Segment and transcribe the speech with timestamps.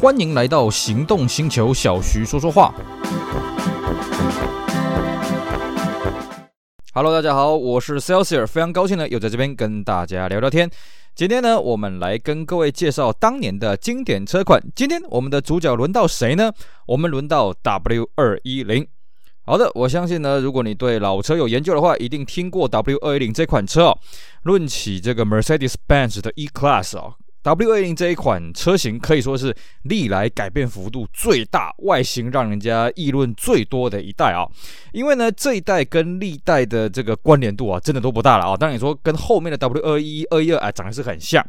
[0.00, 2.72] 欢迎来到行动星球，小徐说说话。
[6.94, 10.70] Hello，大家好，我是 Celsius，非常高兴呢，又在这边跟大家聊聊天。
[11.16, 14.62] 今天呢，我们来跟各位介绍当年的经典车款。
[14.76, 16.52] 今天我们的主角轮到谁呢？
[16.86, 18.86] 我们轮到 W 二一零。
[19.44, 23.98] 好的，我相信呢，如果你对老车有研究的话，一定听过 W 二一零这款车哦。
[24.44, 27.14] 论起这个 Mercedes-Benz 的 E-Class 哦。
[27.42, 34.46] W 二零这一款车型可以说是历来改变幅度最大、外形让人家议论最多的一代啊。
[34.92, 38.56] 因为呢，这一代跟历代的这个关联度啊，真的都不大了啊。
[38.56, 41.44] 当然你说跟后面的 W 二一、二一二啊，长得是很像。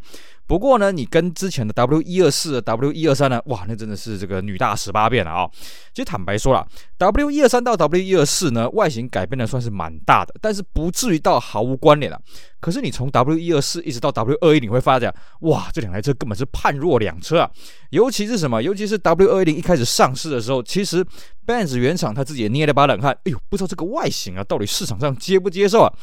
[0.50, 5.48] 不过呢，你跟之前的 W 一二四、W 一二三呢，哇，那真的是这个女大十八变了啊！
[5.94, 6.68] 其实坦白说了
[6.98, 12.20] ，W 一二三到 W 一二四呢，外形改变的算是蛮大的，但是不至于到毫无关联了。
[12.60, 17.52] 可是你从 W 一二四一直到 W 二一零，你会发现，哇，这两台车根本是判若两车啊！
[17.92, 18.60] 尤其是什么？
[18.64, 21.06] 尤其是 W 二一零一开始上市的时候，其实
[21.46, 25.94] Benz 原厂他自己也捏了把冷汗，哎呦，不知道这个外形啊，到底市场上接不接受啊？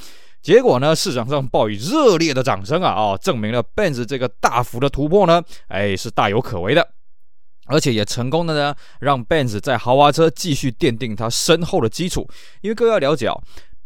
[0.46, 2.94] 结果呢，市场上报以热烈的掌声啊！
[2.94, 6.88] 哦，证明了 Benz 这个大幅的突破呢，哎，是大有可为的，
[7.64, 12.30] 而且也成功的呢，让 Benz 在豪华车继续奠定它深厚的基础。
[12.60, 13.34] 因为各位要了解啊。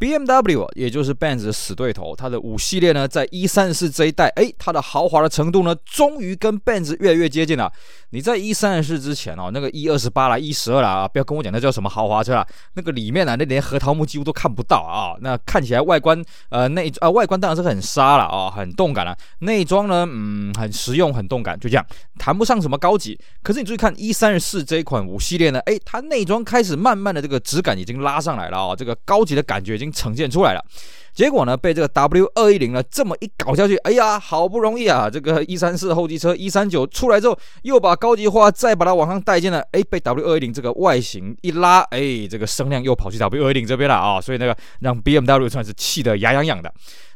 [0.00, 7.70] BMW 也就是 Benz 的死对头，它的五系列呢，在 E34 这一代，哎，它的豪华的程度呢，终于跟 Benz 越来越接近了。
[8.08, 15.14] 你在 E34 之前哦，那个 E28 啦、E12 啦，不要跟我讲那叫什么豪华车啊，那个里面啊，那连核桃木几乎都看不到啊。
[15.20, 19.14] 那看起来外观呃内啊、呃、外观当然是很沙了啊，很动感了。
[19.40, 21.86] 内装呢，嗯，很实用，很动感，就这样，
[22.18, 23.20] 谈不上什么高级。
[23.42, 29.89] 可是你注意看 E34 这一款五系列呢，哎，它内装开始慢慢的这个质感已经拉上来了啊，这个高级的感觉已经。
[29.90, 30.64] 呈现出来了，
[31.12, 46.72] 结果呢，被这个 W 二一零呢这么一搞下去，哎呀，好不容易啊，这个一三四后继车一三九出来之后，又把高级化再把它往上带进了，哎，被 W 二一零这个外形一拉，哎，这个声量又跑去 W 二一零这边了啊，所以那个让 BMW 算是气得牙痒痒的。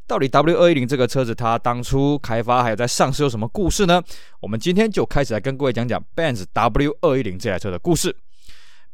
[0.07, 4.03] 到底 W 二一零这个车子它当初开发还有在上市有什么故事呢？
[4.41, 8.15] 我们今天就开始来跟各位讲讲 Benz W 二一零这台车的故事。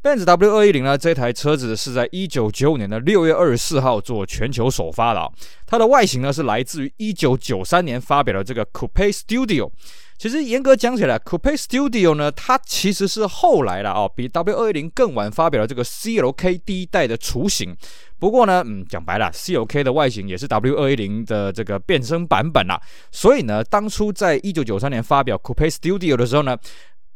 [0.03, 5.29] Benz W 二一零呢，这台车子是在一九九五年的六月二十四号做全球首发的啊。
[5.67, 9.69] 它的外形呢是来自于一九九三年发表的这个 Coupe Studio。
[10.17, 17.75] 其实严格讲起来，Coupe Studio 呢，它其实是后来的啊，比 W 二一零更晚发表的这个 CLK 第一代的雏形。
[18.17, 22.79] 不过呢，嗯，讲白了，CLK 的外形也是 W 二一零的这个变身版本啦。
[23.11, 26.57] 所以呢，当初在一九九三年发表 Coupe Studio 的时候呢。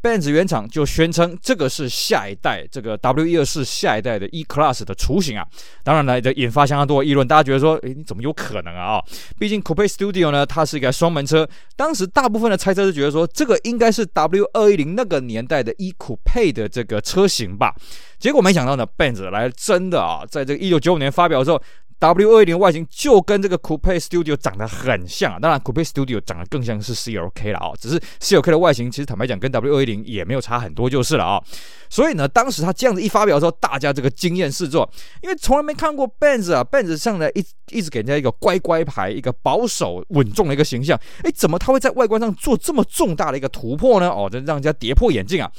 [0.06, 5.44] Benz 原厂就宣称这个是下一代这个 W 一二四下一代的 E-Class 的雏形啊，
[5.84, 8.98] 当然呢，这引发相当多的议论，大家觉得说，诶，你怎么有可能啊？
[8.98, 9.04] 啊，
[9.40, 17.74] 毕竟 Coupe Studio 呢，它是一个双门车，当时大部分的猜测是觉得说，这个应该是 W 二一零那个年代的 E-Coupe 的这个车型吧，
[18.20, 21.60] 结果没想到呢，Benz 来真的啊，在这个一九九五年发表的时候。
[22.00, 31.42] W 二一零外形就跟这个 Coupe Studio 长得很像啊，当然 Coupe Studio 长得更像是 CLK 了啊，只是 CLK 的外形其实坦白讲跟 W 二一零也没有差很多就是了啊。
[31.90, 34.90] 所以呢，当时他这样子一发表的时候，大家这个惊艳四座，
[35.22, 44.10] 因为从来没看过 Benz 啊，Benz 上来一一直给人家一个乖乖牌，一个保守稳重的一个形象，诶，怎么他会在外观上做这么重大的一个突破呢？
[44.10, 45.50] 哦，这让人家跌破眼镜啊！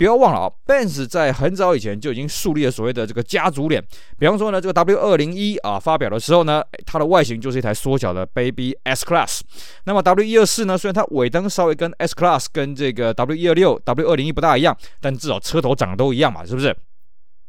[0.00, 3.84] 不要忘了啊，Benz 在很早以前就已经树立了所谓的这个家族脸。
[4.18, 9.40] 比方说呢，这个 W 二零一啊发表的时候呢，它的外形就是一台缩小的 Baby S Class。
[9.84, 16.74] 那么 W 一二四呢，虽然它尾灯稍微跟 S Class 跟这个 W 一二六、W 二零一不大一样，但至少车头长得都一样嘛，是不是？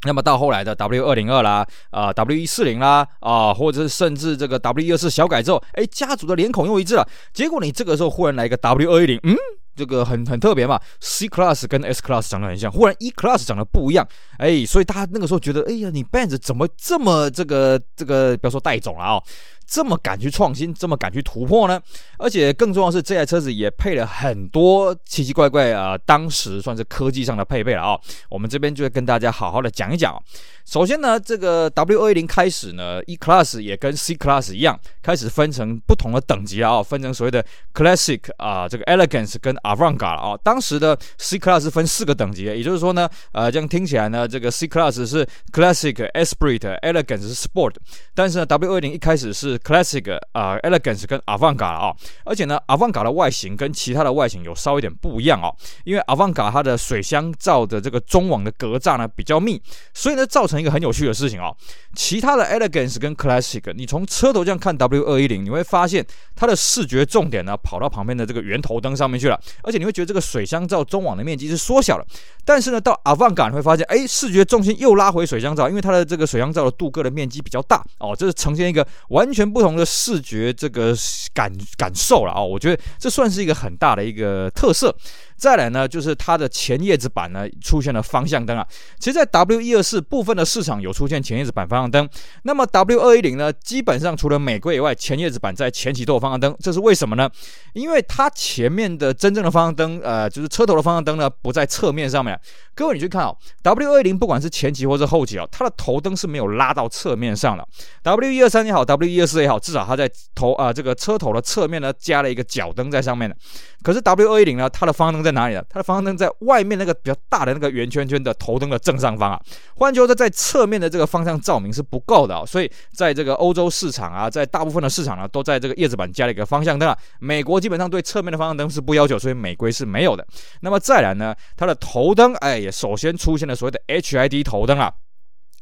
[0.06, 7.08] 那么到后来的 W 二零二啦，啊 W 一四零啦，啊或者是甚至这个 W 一二四小改之后，哎，家族的脸孔又一致了。
[7.32, 9.38] 结果你这个时候忽然来一个 W 二一零，嗯。
[9.76, 19.24] 这个很很特别嘛，C Class 跟 S Class 长得很像，忽然 E Class 长得不一样，哎，所以大家那个时候觉得，哎呀，你 Benz 怎么这么这个这个，不要说带种了啊、哦。
[19.72, 21.82] 这么敢去创新，这么敢去突破呢？
[22.18, 27.98] 而且更重要的是，这台车子也配了很多奇奇怪怪啊、当时算是科技上的配备了啊、
[28.30, 30.22] 我们这边就会跟大家好好的讲一讲。
[30.66, 37.44] 首先呢，这个 W 二一零开始呢，E Class 也跟 C Class 一样，开始分成不同的等级啊、分成所谓的
[37.74, 40.38] Classic 啊、这个 Elegance 跟 Avant-Garde 啊。
[40.44, 47.76] 当时的 C Class 分四个等级，也就是说呢，呃，这样听起来呢，这个 C Class 是 Classic、Esprit、Elegance 是 Sport，
[48.14, 59.62] 但是呢，W 二一零一开始是 Classic 啊、Elegance 跟 Avantgarde 啊，而且呢，Avantgarde 的外形跟其他的外形有稍微有点不一样哦，因为 Avantgarde 它的水箱罩的这个中网的格栅呢比较密，
[59.94, 61.56] 所以呢造成一个很有趣的事情哦。
[61.96, 66.06] 其他的 Elegance 跟 Classic，你从车头这样看 W210，你会发现
[66.36, 72.06] 它的视觉重点呢跑到旁边的这个圆头灯上面去了，而且你会觉得这个水箱罩中网的面积是缩小了。
[72.44, 80.96] 但是呢，到 Avantgarde 你会发现，哎，视觉重心又拉回水箱罩，因为它的这个水箱罩的镀铬的面积比较大哦，这是呈现一个完全不同的视觉这个
[81.34, 82.46] 感感受了哦。
[82.46, 84.96] 我觉得这算是一个很大的一个特色。
[85.36, 88.64] 再来呢，就是它的前叶子板呢出现了方向灯啊。
[89.00, 92.08] 其实，在 W 一二四部分的市场有出现前叶子板方向灯，
[92.44, 96.56] 那么 W 二一零呢，基本上除了美规以外，前叶子板在前期都有方向灯。
[96.60, 97.28] 这是为什么呢？
[97.74, 102.40] 因为它前面的真正的方向灯，呃，就是车头的方向灯呢，不在侧面上面。
[102.76, 107.68] 各位，你去看哦，W 二一零不管是前期或是后期哦，它的头灯是没有拉到侧面上的。
[108.04, 113.36] W 一二三也好，W 一二四也好，至少它在头啊、这个车头的侧面呢加了一个脚灯在上面的。
[113.84, 115.64] 可是 W 二一零呢，它的方向灯在哪里呢？
[115.70, 119.42] 它的方向灯在外面那个比较大的那个圆圈圈的头灯的正上方啊。
[119.76, 126.98] 换句话说，在侧面的这个方向照明是不够的啊，所以在这个欧洲市场啊，在大部分的市场呢，都在这个叶子板加了一个方向灯啊。
[127.20, 130.26] 美国基本上对侧面的方向灯是不要求，所以美规是没有的。
[130.62, 134.92] 那么再来呢，它的头灯，哎，也首先出现了所谓的 HID 头灯啊。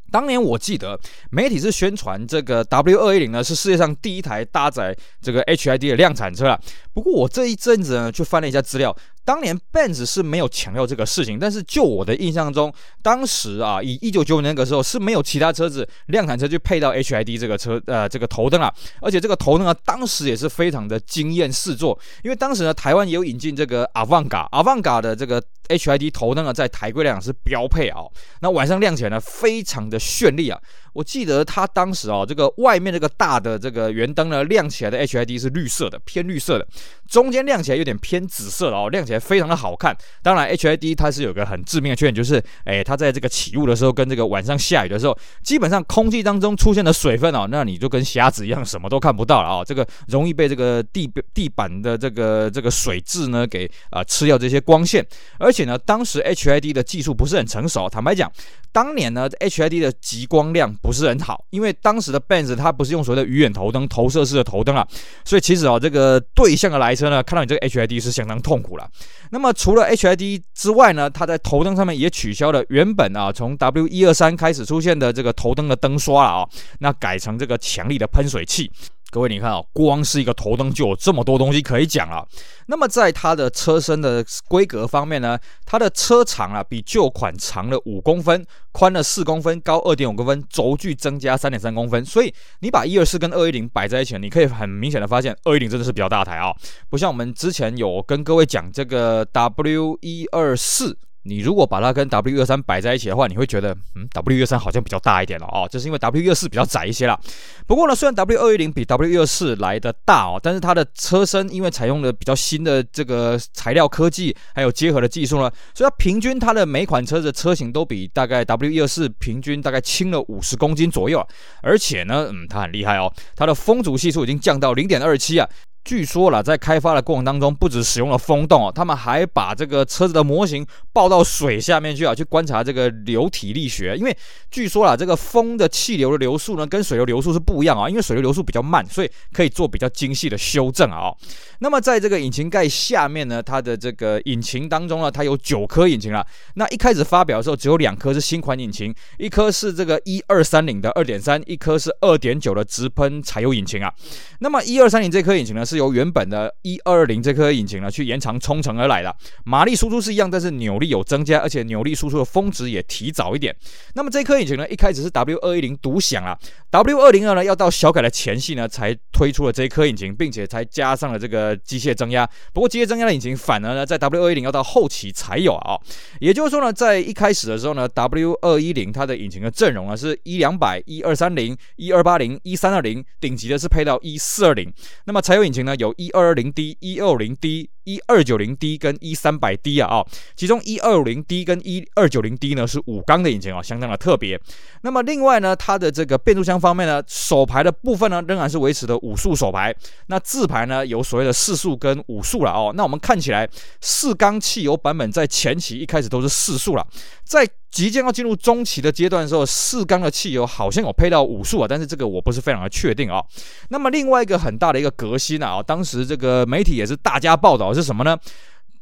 [0.09, 0.99] 当年我记得
[1.31, 6.59] 媒体是宣传这个 W 二一零呢是世界上第一台搭载这个 HID 的量产车啊。
[6.93, 8.95] 不过我这一阵子呢，去翻了一下资料。
[9.25, 12.73] 当年 Benz 是没有强调这个事情，但是就我的印象中，
[13.03, 28.01] 当时啊，以一九九五年那个时候是没有其他车子量产车去配到 HID 这个车呃这个头灯啊，而且这个头灯啊，当时也是非常的惊艳四座，因为当时呢，台湾也有引进这个 Avanga Avanga 的这个 HID 头灯啊，在台规量是标配啊，
[28.41, 30.59] 那晚上亮起来呢，非常的绚丽啊。
[30.93, 36.67] 我记得它当时啊，这个外面这个大的这个圆灯呢，亮起来的 HID 是绿色的，偏绿色的，
[37.07, 39.19] 中间亮起来有点偏紫色的哦，亮起来。
[39.19, 55.05] 非常的好看，当然 HID 它是有个很致命的缺点，就是哎，它在这个起雾的时候跟这个晚上下雨的时候，基本上空气当中出现的水分哦，那你就跟瞎子一样，什么都看不到了啊、哦，这个容易被这个地地板的这个这个水渍呢给啊、吃掉这些光线，
[55.37, 58.31] 而且呢，当时 HID 的技术不是很成熟，坦白讲。
[58.71, 64.87] 当年呢，HID 的极光亮不是很好，因为当时的 Benz 它不是用所谓的鱼眼头灯、投射式的头灯啊，
[65.25, 68.89] 所以其实啊，这个对向的来车呢，看到你这个 HID 是相当痛苦了。
[69.31, 76.49] 那么除了 HID 之外呢，它在头灯上面也取消了原本啊从 W 一二三开始出现的这个头灯的灯刷了啊，
[76.79, 78.71] 那改成这个强力的喷水器。
[79.11, 82.27] 各位，你看啊，光是一个头灯就有这么多东西可以讲了。
[82.67, 92.05] 那么在它的车身的规格方面呢，它的车长啊比旧款长了五公分，宽了四公分，高二点五公分，轴距增加三点三公分。
[92.05, 96.53] 所以你把一二四跟二一零摆在一起，你可以很明显的发现，二一零真的是比较大台啊，
[96.89, 100.95] 不像我们之前有跟各位讲这个 W 一二四。
[101.23, 107.19] 你如果把它跟 W 二三摆在一起的话，你会觉得，嗯，W 二三好像比较大一点了哦，这是因为 W 二四比较窄一些啦。
[107.67, 121.27] 不过呢，虽然 W 二一零比 W 二四来的大哦，但是它的车身因为采用了比较新的这个材料科技，还有结合的技术呢，所以它平均它的每款车的车型都比大概 W 一二四平均大概轻了五十公斤左右啊。
[121.61, 125.47] 而且呢，嗯，它很厉害哦，它的风阻系数已经降到零点二七啊。
[125.89, 130.63] 据说了，在开发的过程当中，不只使用了风洞哦，他们还把这个车子的模型
[130.93, 133.97] 抱到水下面去啊，去观察这个流体力学。
[133.97, 134.15] 因为
[134.51, 137.89] 据说了，这个风的气流的流速呢，跟水流流速是不一样啊。
[137.89, 141.11] 因为水流流速比较慢，所以可以做比较精细的修正啊。
[141.57, 146.23] 那么在这个引擎盖下面呢，它的这个引擎当中呢，它有九颗引擎了。
[146.53, 153.91] 那一开始发表的时候，只有两颗是新款引擎，一颗是这个一二三零的二点三，一颗是二点九的直喷柴油引擎啊。
[154.37, 163.55] 那么一二三零这颗引擎呢，是由原本的120这颗引擎呢，去延长冲程而来的，马力输出是一样，但是扭力有增加，而且扭力输出的峰值也提早一点。
[163.95, 166.37] 那么这颗引擎呢，一开始是 W210 独享啊
[166.71, 172.29] ，W202 呢要到小改的前夕呢，才推出了这一颗引擎，并且才加上了这个机械增压。
[172.53, 175.79] 不过机械增压的引擎反而呢，在 W210 要到后期才有啊。
[176.19, 184.71] 也就是说呢，在一开始的时候呢，W210 它的引擎的阵容呢是一两百、一二三零、一二八零、一三二零，顶级的是配到一四二零。
[185.05, 187.69] 那么柴油引擎呢，有一二零 D，一二零 D。
[187.89, 190.05] 一二九零 D 跟一三百 D 啊啊，
[190.35, 194.39] 其中一二五零 D 跟一二九零 D 呢是五缸的引擎啊，相当的特别。
[194.81, 202.71] 那么另外呢，它的这个变速箱方面呢，手排的部分呢仍然是维持的五速手排，那自排呢有所谓的四速跟五速了哦。
[202.75, 203.49] 那我们看起来
[203.81, 206.85] 四缸汽油版本在前期一开始都是四速了，
[207.23, 213.23] 在即将要进入中期的阶段的时候，四缸的汽油好像有配到五速啊，但是这个我不是非常的确定啊。
[213.69, 218.17] 那么另外一个很大的一个革新啊，当时这个媒体也是大家报道是什么呢？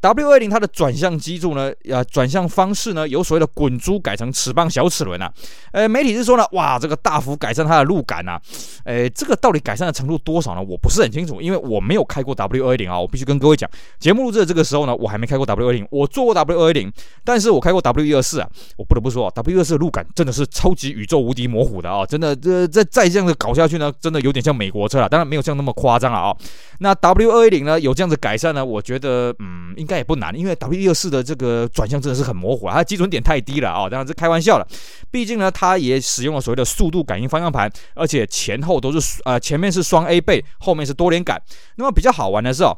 [0.01, 5.32] ？W220 它的转向机柱呢，呃，转向方式呢，由所谓的滚珠改成齿棒小齿轮啊。
[5.72, 8.39] 呃，媒体是说呢，哇，这个大幅改善它的路感啊。
[8.86, 10.62] 呃，这个到底改善的程度多少呢？
[10.62, 13.00] 我不是很清楚，因为我没有开过 W220 啊。
[13.00, 16.92] 我必须跟各位讲，节目录制的这个时候呢，我还没开过 W220，我坐过 W220，
[17.24, 18.50] 但是我开过 W124 啊。
[18.77, 25.10] 我不得不说啊，W124 的路感真的是超级宇宙无敌模糊的啊，真的，这再再这样子搞下去呢，真的有点像美国车了。
[25.10, 26.36] 当然没有像那么夸张了啊。
[26.80, 34.67] 那 W210 呢，有这样子改善呢，我觉得，嗯，应应该也不难，因为 W124 的这个转向真的是很模糊啊，它基准点太低了啊、当然是开玩笑了。
[35.10, 41.41] 毕竟呢，它也使用了所谓的速度感应方向盘，而且前后都是呃前面是双 A 背，后面是多连杆。
[41.77, 42.77] 那么比较好玩的是哦。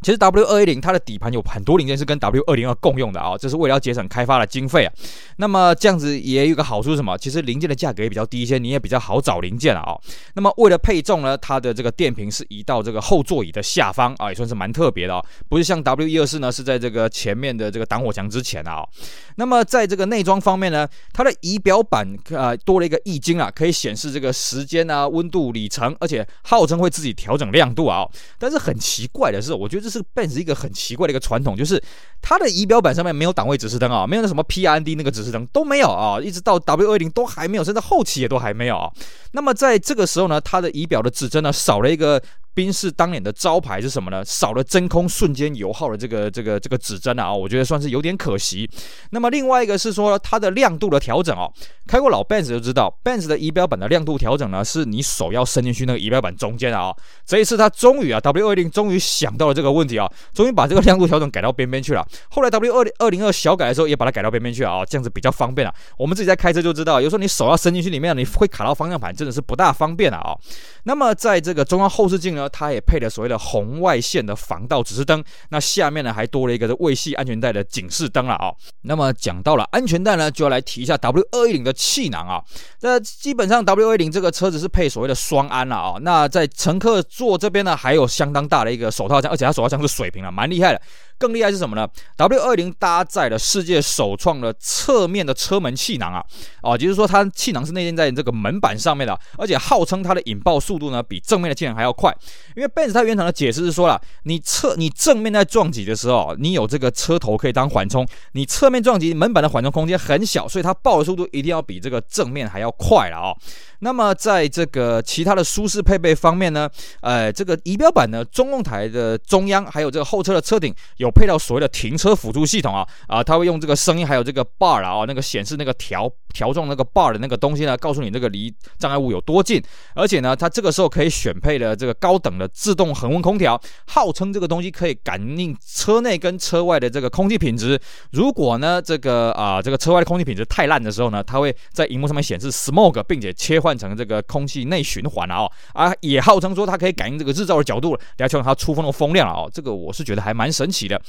[0.00, 4.92] 其实 W 二一零它的底盘有很多零件是跟 W 二零二共用的啊，这是为了要节省开发的经费啊。
[5.38, 7.18] 那么这样子也有个好处是什么？
[7.18, 9.98] 其实零件的价格也比较低一些，你也比较好找零件了啊。
[10.34, 15.24] 那么为了配重呢，它的这个电瓶是移到这个后座椅的下方啊，也算是蛮特别的啊。
[15.48, 18.86] 不是像 W 一二四呢是在这个前面的这个挡火墙之前啊。
[19.34, 28.06] 那么在这个内装方面呢，它的仪表板啊多了一个液晶啊，可以显示这个时间啊、温度、里程，而且号称会自己调整亮度啊。
[28.38, 29.87] 但是很奇怪的是，我觉得。
[29.88, 31.82] 这是 Benz 一个很奇怪的一个传统，就是
[32.20, 38.92] 它的仪表板上面没有档位指示灯啊，没有那什么 PRND 那个指示灯都没有啊，一直到 W 二零都还没有，甚至后期也都还没有啊。
[39.32, 42.22] 那么在这个时候呢，它的仪表的指针呢少了一个。
[42.58, 44.20] 宾士当年的招牌是什么呢？
[44.24, 48.68] 少了真空瞬间油耗的这个这个这个指针啊，我觉得算是有点可惜。
[49.10, 51.48] 那么另外一个是说它的亮度的调整哦，
[51.86, 56.92] 开过老 Benz 就知道，Benz 的仪表板的亮度调整呢，是你手要伸进去那个仪表板中间啊。
[57.24, 62.04] 这一次他终于啊，W210 终于想到了这个问题啊，终于把这个亮度调整改到边边去了。
[62.30, 65.72] 后来 W202 小改的时候也把它改到边边去了啊，这样子比较方便了。
[65.96, 70.36] 我们自己在开车就知道，有时候你手要伸进去里面，你会卡到方向盘，真的是不大方便了啊。
[70.82, 78.52] 那么在这个中央后视镜呢，它也配了所谓的红外线的防盗指示灯，那下面呢还多了一个未系安全带的警示灯了啊。
[78.82, 82.42] 那么讲到了安全带呢，就要来提一下 W210 的气囊啊。
[82.80, 85.96] 那基本上 W210 这个车子是配所谓的双安了啊。
[86.00, 90.80] 那在乘客座这边呢，还有相当大的一个手套箱，而且它手套箱是水平了，蛮厉害的。
[91.18, 96.24] 更厉害是什么呢？W210 搭载了世界首创的侧面的车门气囊啊，
[96.62, 102.16] 啊，就是说它气囊是内建在这个门板上面的，而且号称它的引爆速度呢比正面的气囊还要快。
[102.56, 113.34] 因为 Benz 它原厂的解释是说了，你侧你正面在撞击的时候，你有这个车头可以当缓冲，你侧面撞击门板的缓冲空间很小，所以它爆的速度一定要比这个正面还要快了啊。
[113.80, 116.68] 那么在这个其他的舒适配备方面呢，
[117.00, 129.62] 呃，这个仪表板呢，中控台的中央还有这个后车的车顶有配到所谓的停车辅助系统啊啊，它会用这个声音还有这个 bar 啊，那个显示那个调调重那个 bar 的那个东西呢，告诉你这个离障碍物有多近，
[129.94, 137.80] 而且呢，它这个时候可以选配的这个高等的自动恒温空调，号称这个东西可以感应车内跟车外的这个空气品质。
[138.10, 143.78] 如果呢这个啊、这个车外的空气品质太烂的时候呢，它会在荧幕上面显示 smog，并且切换。
[143.78, 151.00] 成这个空气内循环了哦，啊，也号称说它可以感应这个日照的角度，来调整它出风的风量了哦，这个我是觉得还蛮神奇的。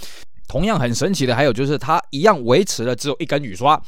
[0.50, 3.82] 同样很神奇的还有就是它一样维持了只有一根雨刷。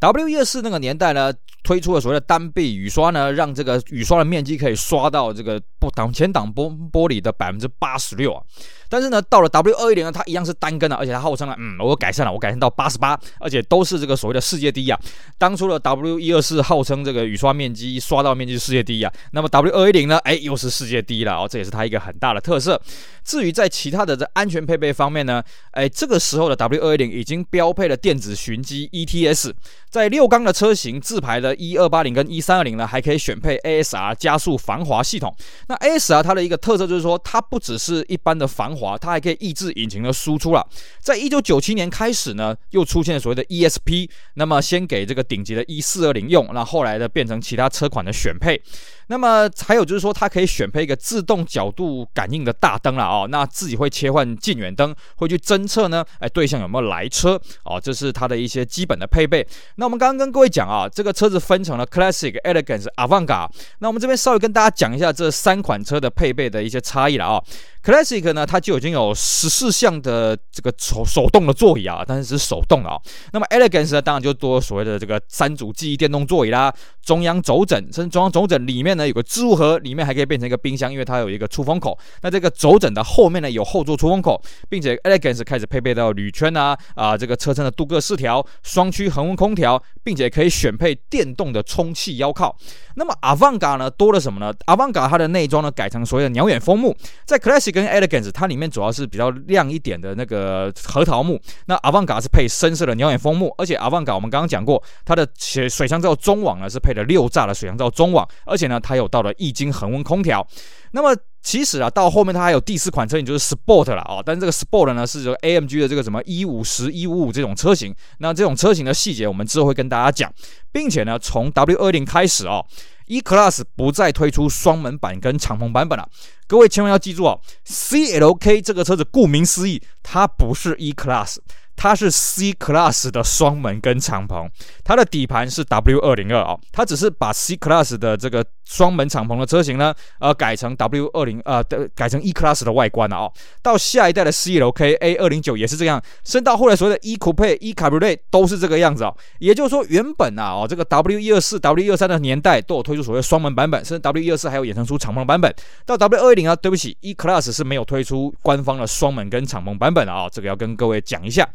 [0.00, 1.32] W124 那个年代呢，
[1.62, 8.42] 推出了所谓的单臂雨刷呢，让这个雨刷的面积可以刷到这个不挡前挡玻玻璃的百分之八十六啊。
[8.88, 15.00] 但是呢，到了 W210 呢，它一样是单根的，而且它号称了，嗯，我改善了，我改善到八十八，而且都是这个所谓的世界第一啊。
[15.38, 22.80] 当初的 W124 号称这个雨刷面积刷到面积世界第一啊，那么 W210 呢，哎，又是世界第一了哦，这也是它一个很大的特色。
[23.24, 25.42] 至于在其他的这安全配备方面呢，
[25.72, 29.52] 哎，这这个时候的 W210 已经标配了电子循迹 ETS，
[29.90, 35.34] 在六缸的车型自排的1280跟1320呢，还可以选配 ASR 加速防滑系统。
[35.66, 40.64] 那 ASR 它的一个特色就是说，它不只是一般的防滑，它还可以抑制引擎的输出了。
[41.00, 48.62] 在一九九七年开始呢，又出现了所谓的 ESP，那么先给这个顶级的一四二零用，那后来的变成其他车款的选配。
[49.08, 59.46] 那么还有就是说，它可以选配一个自动角度感应的大灯了哦，那自己会切换近远灯，会去侦测呢，哎，对象有没有来车哦，这是它的一些基本的配备。
[59.76, 63.48] 那我们刚刚跟各位讲啊，这个车子分成了 Classic、Elegance、Avantgar。
[63.78, 67.42] 那我们这边稍微跟大家讲一下这三款车的配备的一些差异了啊。
[67.84, 72.96] Classic 呢，它就已经有十四项的这个手手动的座椅啊，但是是手动的啊。
[73.32, 81.98] 那么 Elegance 呢，当然就多所谓的这个三组记忆电动座椅啦，中央轴枕，甚至中央轴枕里面呢有个置物盒，里面还可以变成一个冰箱，因为它有一个出风口。
[82.22, 92.56] 那这个轴枕的后面呢有后座出风口，并且 Elegance 开始配备到铝圈啊啊这个车身的镀铬饰条，双区恒温空调，并且可以选配电动的充气腰靠。
[92.94, 110.46] 那么 Avanga 呢多了什么呢？Avanga 它的内装呢改成所谓的鸟眼风木，在 Classic 跟 Elegance 它里面主要是比较亮一点的那个核桃木，那 Avanga 是配深色的鸟眼风木，而且 Avanga 我们刚刚讲过，它的水水箱罩中网呢是配了六栅的水箱罩中网，而且呢它有到了液晶恒温空调。
[110.92, 120.32] 那么其实啊，到后面它还有第四款车型就是 Sport 了啊，但是这个 Sport 呢是这个 AMG 的这个什么一五十一五五这种车型，那这种车型的细节我们之后会跟大家讲，
[120.72, 122.64] 并且呢从 W20 开始哦
[123.06, 126.08] ，E-Class 不再推出双门版跟敞篷版本了，
[126.46, 131.38] 各位千万要记住哦，CLK 这个车子顾名思义，它不是 E-Class。
[131.78, 134.48] 它是 C Class 的双门跟敞篷，
[134.82, 143.32] 它的底盘是 W 二零二啊，它只是把 C Class 的这个双门敞篷的车型呢，呃，改成 W 二零呃的改成 E Class 的外观了哦。
[143.62, 149.14] 到下一代的 CLK A 二零九也是这样，升到后来所谓的 E Coupe E Cabriolet 都是这个样子啊。
[149.38, 155.54] 也就是说，原本啊哦这个 W 一二四 W 一二三的年代都有推出所谓双门版本，甚至 W 一二四还有衍生出敞篷版本。
[155.84, 161.48] 到 W 二零啊，对不起，E Class 是没有推出官方的双门跟敞篷版本的啊，这个要跟各位讲一下。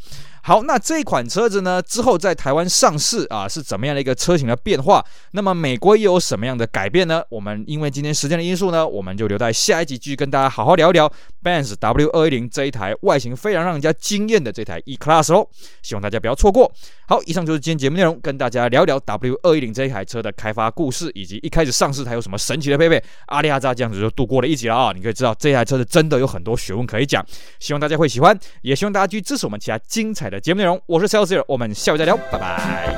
[0.43, 5.05] 好，那这款车子呢，之后在台湾上市啊，是怎么样的一个车型的变化？
[5.33, 7.23] 那么美国又有什么样的改变呢？
[7.29, 11.11] 我们因为今天时间的因素呢，我们就留在下一集继续跟大家好好聊一聊
[11.43, 15.47] Benz W 二一零这一台外形非常让人家惊艳的这台 E Class 哦，
[15.81, 16.71] 希望大家不要错过。
[17.07, 23.03] 好，以上就是今天节目内容，跟大家聊聊 W 二一零这一台车的开发故事，以及一开始上市它有什么神奇的配备。
[23.27, 27.25] 阿里阿扎这样子就度过了一集了啊，你可以知道这台车是真的有很多学问可以讲，
[27.59, 30.81] 希望大家会喜欢，也希望大家继续支持我们其他精彩的节目内容。
[30.85, 32.95] 我是 Celsius，我们下回再聊，拜拜。